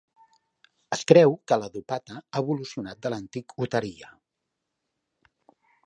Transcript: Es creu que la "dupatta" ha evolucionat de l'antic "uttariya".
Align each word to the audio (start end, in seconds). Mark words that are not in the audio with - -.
Es 0.95 1.03
creu 1.11 1.35
que 1.51 1.59
la 1.63 1.69
"dupatta" 1.75 2.17
ha 2.21 2.43
evolucionat 2.43 3.05
de 3.05 3.13
l'antic 3.15 3.55
"uttariya". 3.67 4.11